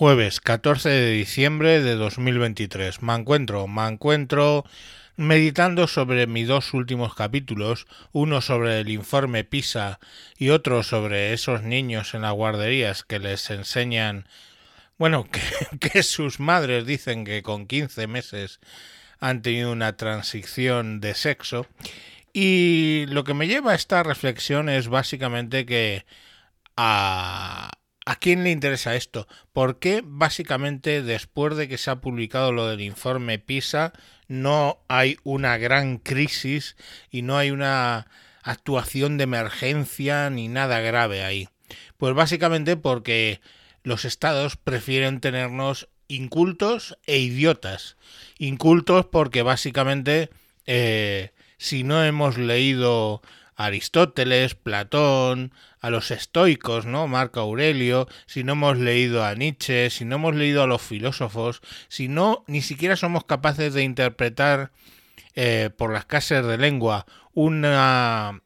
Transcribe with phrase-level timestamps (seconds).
[0.00, 3.02] Jueves 14 de diciembre de 2023.
[3.02, 4.64] Me encuentro, me encuentro
[5.16, 10.00] meditando sobre mis dos últimos capítulos, uno sobre el informe PISA
[10.38, 14.26] y otro sobre esos niños en las guarderías que les enseñan,
[14.96, 15.42] bueno, que,
[15.78, 18.58] que sus madres dicen que con 15 meses
[19.18, 21.66] han tenido una transición de sexo.
[22.32, 26.06] Y lo que me lleva a esta reflexión es básicamente que
[26.74, 27.70] a,
[28.10, 29.28] ¿A quién le interesa esto?
[29.52, 33.92] ¿Por qué básicamente después de que se ha publicado lo del informe PISA
[34.26, 36.74] no hay una gran crisis
[37.12, 38.08] y no hay una
[38.42, 41.50] actuación de emergencia ni nada grave ahí?
[41.98, 43.40] Pues básicamente porque
[43.84, 47.96] los estados prefieren tenernos incultos e idiotas.
[48.38, 50.30] Incultos porque básicamente
[50.66, 53.22] eh, si no hemos leído
[53.64, 57.06] Aristóteles, Platón, a los estoicos, ¿no?
[57.08, 61.60] Marco Aurelio, si no hemos leído a Nietzsche, si no hemos leído a los filósofos,
[61.88, 64.72] si no ni siquiera somos capaces de interpretar
[65.34, 68.40] eh, por las clases de lengua una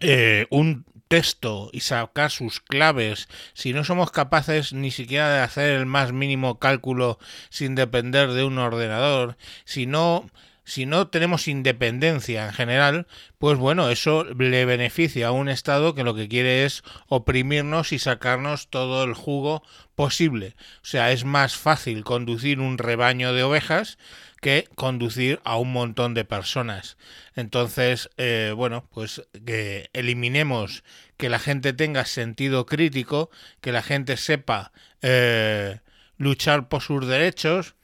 [0.00, 5.70] eh, un texto y sacar sus claves, si no somos capaces ni siquiera de hacer
[5.70, 7.18] el más mínimo cálculo
[7.50, 10.26] sin depender de un ordenador, si no
[10.64, 13.06] si no tenemos independencia en general,
[13.38, 17.98] pues bueno, eso le beneficia a un Estado que lo que quiere es oprimirnos y
[17.98, 19.62] sacarnos todo el jugo
[19.94, 20.56] posible.
[20.82, 23.98] O sea, es más fácil conducir un rebaño de ovejas
[24.40, 26.96] que conducir a un montón de personas.
[27.34, 30.84] Entonces, eh, bueno, pues que eliminemos
[31.16, 35.80] que la gente tenga sentido crítico, que la gente sepa eh,
[36.18, 37.74] luchar por sus derechos,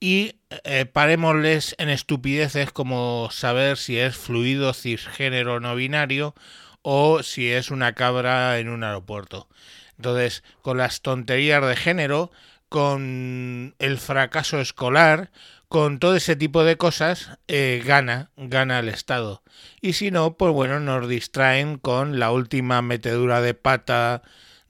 [0.00, 6.34] y eh, parémosles en estupideces como saber si es fluido cisgénero no binario
[6.82, 9.48] o si es una cabra en un aeropuerto.
[9.96, 12.32] Entonces, con las tonterías de género,
[12.68, 15.30] con el fracaso escolar,
[15.68, 19.42] con todo ese tipo de cosas, eh, gana, gana el Estado.
[19.80, 24.22] Y si no, pues bueno, nos distraen con la última metedura de pata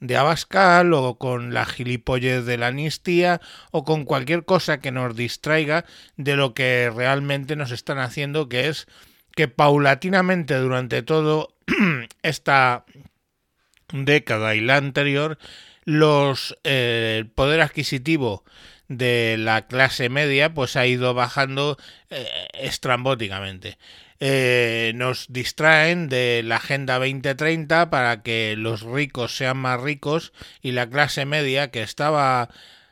[0.03, 3.39] de Abascal o con la gilipollez de la amnistía
[3.71, 5.85] o con cualquier cosa que nos distraiga
[6.17, 8.85] de lo que realmente nos están haciendo, que es
[9.33, 11.55] que paulatinamente durante todo
[12.21, 12.83] esta
[13.93, 15.37] década y la anterior,
[15.85, 18.43] los eh, el poder adquisitivo
[18.97, 21.77] de la clase media pues ha ido bajando
[22.09, 23.77] eh, estrambóticamente.
[24.19, 30.31] Eh, nos distraen de la Agenda 2030 para que los ricos sean más ricos
[30.61, 32.49] y la clase media que estaba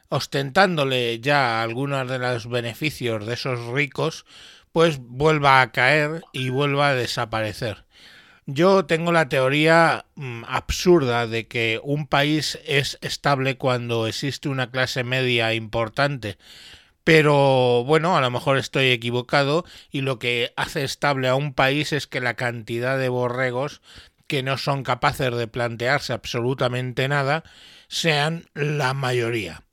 [0.10, 4.26] ostentándole ya algunos de los beneficios de esos ricos,
[4.74, 7.86] pues vuelva a caer y vuelva a desaparecer.
[8.54, 14.72] Yo tengo la teoría mm, absurda de que un país es estable cuando existe una
[14.72, 16.38] clase media importante,
[17.06, 21.94] pero bueno, a lo mejor estoy equivocado y lo que hace estable a un país
[21.94, 23.82] es que la cantidad de borregos
[24.28, 27.46] que no son capaces de plantearse absolutamente nada
[27.88, 29.64] sean la mayoría.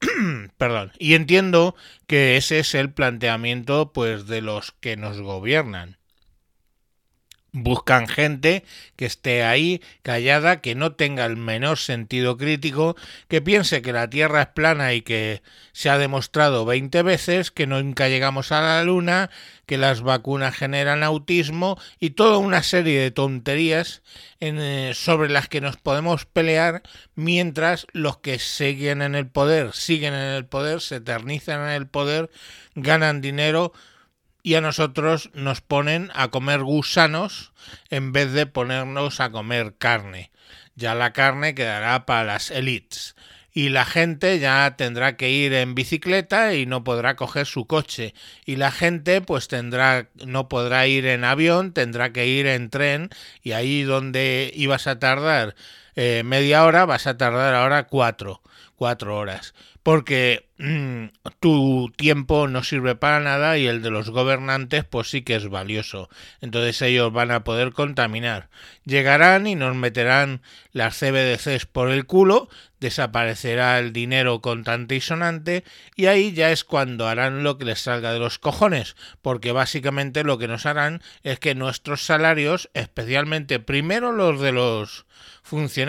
[0.58, 0.92] Perdón.
[0.98, 5.98] Y entiendo que ese es el planteamiento pues de los que nos gobiernan.
[7.52, 8.62] Buscan gente
[8.96, 12.94] que esté ahí callada, que no tenga el menor sentido crítico,
[13.26, 15.40] que piense que la Tierra es plana y que
[15.72, 19.30] se ha demostrado 20 veces, que nunca llegamos a la Luna,
[19.64, 24.02] que las vacunas generan autismo y toda una serie de tonterías
[24.40, 26.82] eh, sobre las que nos podemos pelear
[27.14, 31.86] mientras los que siguen en el poder, siguen en el poder, se eternizan en el
[31.86, 32.30] poder,
[32.74, 33.72] ganan dinero
[34.42, 37.52] y a nosotros nos ponen a comer gusanos
[37.90, 40.30] en vez de ponernos a comer carne.
[40.74, 43.16] Ya la carne quedará para las elites.
[43.52, 48.14] Y la gente ya tendrá que ir en bicicleta y no podrá coger su coche.
[48.44, 53.10] Y la gente pues tendrá no podrá ir en avión tendrá que ir en tren.
[53.42, 55.56] Y ahí donde ibas a tardar
[55.96, 58.42] eh, media hora vas a tardar ahora cuatro
[58.78, 61.06] cuatro horas porque mm,
[61.40, 65.48] tu tiempo no sirve para nada y el de los gobernantes pues sí que es
[65.48, 66.10] valioso.
[66.40, 68.50] Entonces ellos van a poder contaminar.
[68.84, 70.42] Llegarán y nos meterán
[70.72, 75.64] las CBDCs por el culo, desaparecerá el dinero contante y sonante
[75.96, 80.22] y ahí ya es cuando harán lo que les salga de los cojones, porque básicamente
[80.22, 85.06] lo que nos harán es que nuestros salarios, especialmente primero los de los
[85.42, 85.87] funcionarios,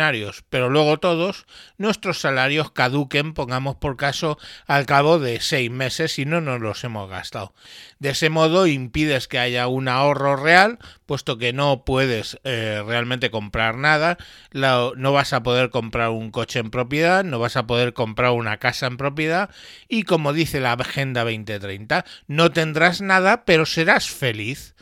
[0.49, 1.45] pero luego todos,
[1.77, 6.83] nuestros salarios caduquen, pongamos por caso, al cabo de seis meses y no nos los
[6.83, 7.53] hemos gastado.
[7.99, 13.29] De ese modo impides que haya un ahorro real, puesto que no puedes eh, realmente
[13.29, 14.17] comprar nada,
[14.51, 18.57] no vas a poder comprar un coche en propiedad, no vas a poder comprar una
[18.57, 19.49] casa en propiedad
[19.87, 24.75] y como dice la Agenda 2030, no tendrás nada, pero serás feliz.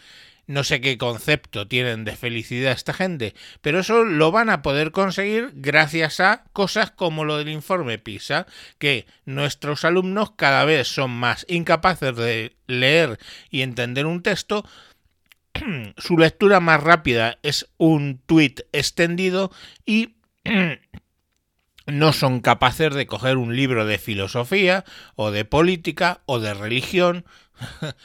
[0.47, 4.91] No sé qué concepto tienen de felicidad esta gente, pero eso lo van a poder
[4.91, 8.47] conseguir gracias a cosas como lo del informe PISA,
[8.79, 14.65] que nuestros alumnos cada vez son más incapaces de leer y entender un texto,
[15.97, 19.51] su lectura más rápida es un tuit extendido
[19.85, 20.15] y
[21.87, 24.83] no son capaces de coger un libro de filosofía
[25.15, 27.25] o de política o de religión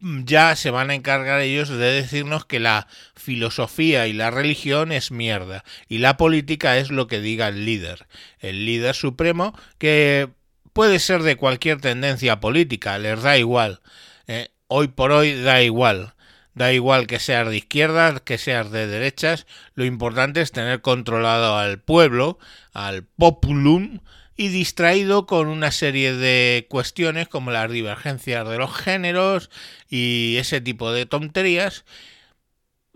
[0.00, 5.10] ya se van a encargar ellos de decirnos que la filosofía y la religión es
[5.10, 8.06] mierda y la política es lo que diga el líder,
[8.40, 10.30] el líder supremo que
[10.72, 13.80] puede ser de cualquier tendencia política, les da igual,
[14.26, 16.14] eh, hoy por hoy da igual.
[16.56, 21.58] Da igual que seas de izquierdas, que seas de derechas, lo importante es tener controlado
[21.58, 22.38] al pueblo,
[22.72, 24.00] al populum,
[24.38, 29.50] y distraído con una serie de cuestiones como las divergencias de los géneros
[29.90, 31.84] y ese tipo de tonterías.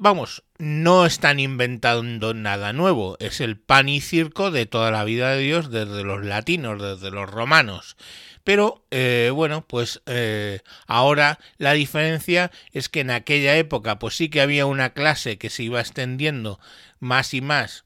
[0.02, 5.32] Vamos, no están inventando nada nuevo, es el pan y circo de toda la vida
[5.32, 7.99] de Dios desde los latinos, desde los romanos.
[8.43, 14.31] Pero eh, bueno, pues eh, ahora la diferencia es que en aquella época pues sí
[14.31, 16.61] que había una clase que se iba extendiendo
[16.99, 17.85] más y más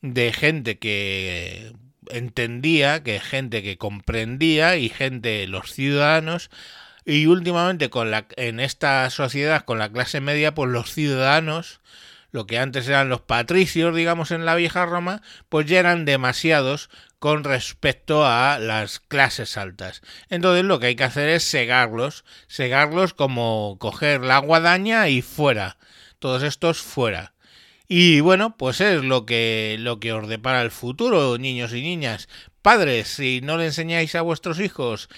[0.00, 1.74] de gente que
[2.08, 6.50] entendía, que gente que comprendía y gente, los ciudadanos,
[7.04, 11.80] y últimamente con la, en esta sociedad, con la clase media, pues los ciudadanos,
[12.30, 16.90] lo que antes eran los patricios, digamos, en la vieja Roma, pues ya eran demasiados
[17.18, 20.02] con respecto a las clases altas.
[20.28, 25.76] Entonces lo que hay que hacer es segarlos, segarlos como coger la guadaña y fuera,
[26.18, 27.34] todos estos fuera.
[27.86, 32.28] Y bueno, pues es lo que, lo que os depara el futuro, niños y niñas.
[32.62, 35.08] Padres, si no le enseñáis a vuestros hijos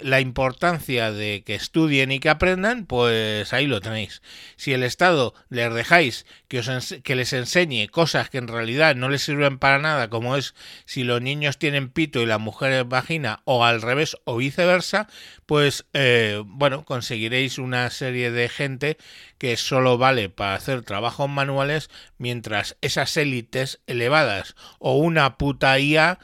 [0.00, 4.20] la importancia de que estudien y que aprendan, pues ahí lo tenéis.
[4.56, 9.08] Si el Estado les dejáis que, os que les enseñe cosas que en realidad no
[9.08, 10.54] les sirven para nada, como es
[10.84, 15.08] si los niños tienen pito y la mujer es vagina, o al revés, o viceversa,
[15.46, 18.98] pues eh, bueno, conseguiréis una serie de gente
[19.38, 21.88] que solo vale para hacer trabajos manuales,
[22.18, 26.18] mientras esas élites elevadas o una puta IA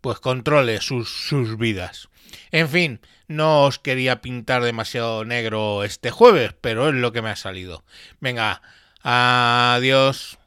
[0.00, 2.08] pues controle sus, sus vidas.
[2.50, 7.30] En fin, no os quería pintar demasiado negro este jueves, pero es lo que me
[7.30, 7.84] ha salido.
[8.20, 8.62] Venga,
[9.02, 10.38] adiós.